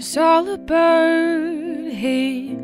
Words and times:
Saw 0.00 0.44
a 0.46 0.56
bird. 0.56 1.92
He 1.92 2.56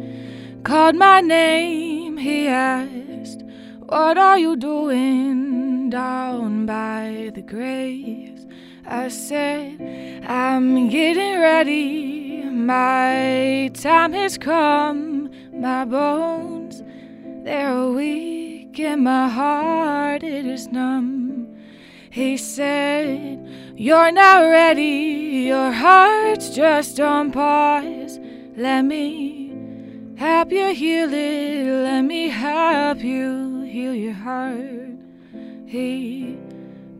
called 0.64 0.96
my 0.96 1.20
name. 1.20 2.16
He 2.16 2.48
asked, 2.48 3.42
What 3.80 4.16
are 4.16 4.38
you 4.38 4.56
doing 4.56 5.90
down 5.90 6.66
by 6.66 7.30
the 7.34 7.42
graves? 7.42 8.46
I 8.86 9.08
said, 9.08 10.24
I'm 10.26 10.88
getting 10.88 11.40
ready. 11.40 12.42
My 12.44 13.70
time 13.74 14.12
has 14.12 14.38
come. 14.38 15.30
My 15.52 15.84
bones, 15.84 16.82
they're 17.44 17.86
weak, 17.86 18.78
and 18.78 19.04
my 19.04 19.28
heart, 19.28 20.22
it 20.22 20.46
is 20.46 20.68
numb. 20.68 21.25
He 22.16 22.38
said, 22.38 23.46
You're 23.76 24.10
not 24.10 24.38
ready, 24.40 25.44
your 25.52 25.70
heart's 25.70 26.48
just 26.48 26.98
on 26.98 27.30
pause. 27.30 28.18
Let 28.56 28.86
me 28.86 29.54
help 30.16 30.50
you 30.50 30.72
heal 30.72 31.12
it, 31.12 31.82
let 31.82 32.00
me 32.00 32.30
help 32.30 33.04
you 33.04 33.60
heal 33.64 33.94
your 33.94 34.14
heart. 34.14 34.96
He 35.66 36.38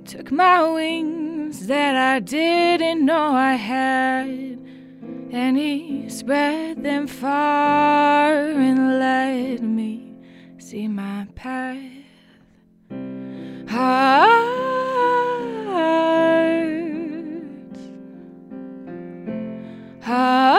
took 0.05 0.31
my 0.31 0.63
wings 0.71 1.67
that 1.67 1.97
I 1.97 2.21
didn't 2.21 3.03
know 3.03 3.33
I 3.33 3.55
had, 3.55 4.61
and 5.33 5.57
he 5.57 6.11
spread 6.11 6.83
them 6.83 7.07
far 7.07 8.35
and 8.35 8.99
let 8.99 9.63
me 9.63 10.15
see 10.59 10.89
my 10.89 11.27
path. 11.35 11.97
Hearts, 20.07 20.56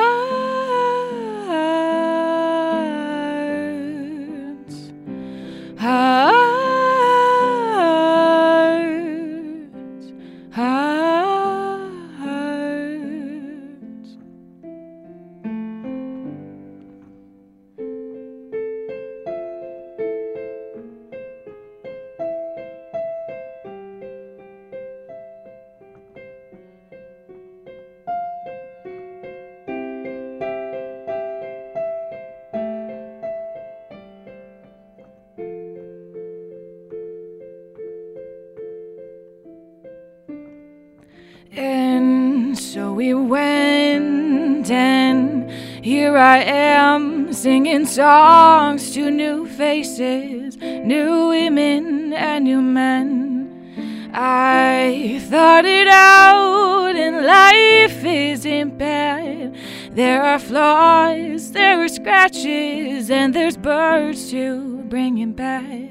so 42.78 42.94
we 42.94 43.12
went, 43.12 44.70
and 44.70 45.50
here 45.84 46.16
I 46.16 46.38
am 46.44 47.34
singing 47.34 47.88
songs 47.88 48.92
to 48.94 49.10
new 49.10 49.48
faces, 49.48 50.58
new 50.58 51.30
women, 51.30 52.14
and 52.14 52.44
new 52.44 52.62
men. 52.62 54.12
I 54.14 55.20
thought 55.28 55.66
it 55.66 55.88
out, 55.88 56.96
and 56.96 57.26
life 57.26 58.06
isn't 58.06 58.78
bad. 58.78 59.56
There 59.94 60.22
are 60.22 60.38
flaws, 60.38 61.54
there 61.54 61.84
are 61.84 61.90
scratches, 61.90 63.10
and 63.10 63.34
there's 63.34 63.58
birds 63.58 64.30
to 64.30 64.84
bring 64.84 65.18
it 65.18 65.36
back. 65.36 65.90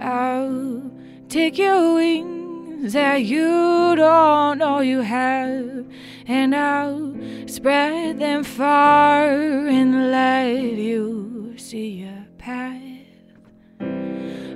I'll 0.00 0.92
take 1.28 1.58
your 1.58 1.94
wings 1.94 2.37
that 2.80 3.22
you 3.22 3.96
don't 3.96 4.58
know 4.58 4.80
you 4.80 5.00
have, 5.00 5.84
and 6.26 6.54
I'll 6.54 7.14
spread 7.46 8.18
them 8.18 8.44
far 8.44 9.28
and 9.30 10.10
let 10.10 10.48
you 10.48 11.54
see 11.56 11.88
your 11.88 12.26
path. 12.38 12.82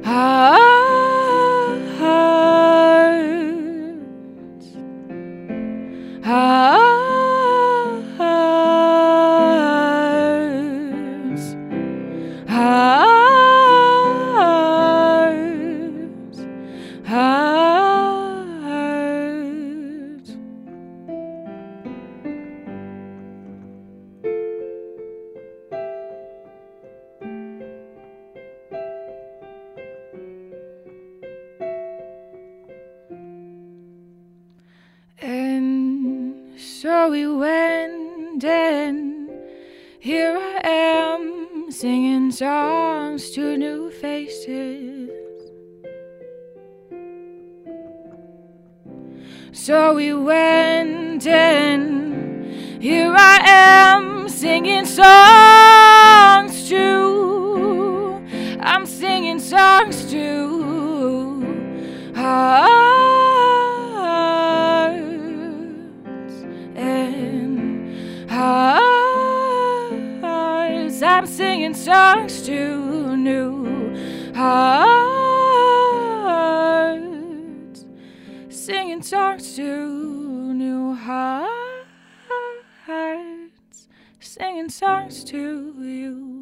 Hearts, 0.04 0.61
so 36.82 37.10
we 37.10 37.28
went, 37.28 38.42
and 38.42 39.30
here 40.00 40.36
I 40.36 40.60
am 40.64 41.70
singing 41.70 42.32
songs 42.32 43.30
to 43.36 43.56
new 43.56 43.88
faces. 43.92 45.08
So 49.52 49.94
we 49.94 50.12
went, 50.12 51.24
and 51.24 52.82
here 52.82 53.14
I 53.16 53.38
am 53.46 54.28
singing 54.28 54.84
songs 54.84 55.31
singing 71.62 71.74
songs 71.74 72.42
to 72.44 73.16
new 73.16 73.94
hearts, 74.34 75.06
singing 78.48 79.00
songs 79.00 79.54
to 79.54 80.52
new 80.54 80.92
hearts, 80.92 82.18
singing 84.18 84.68
songs 84.68 85.22
to 85.22 85.72
you. 85.78 86.41